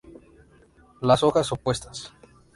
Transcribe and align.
Las 1.01 1.21
hojas 1.21 1.51
opuestas. 1.51 2.11